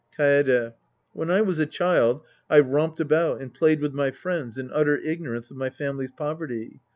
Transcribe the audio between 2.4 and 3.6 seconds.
I romped about and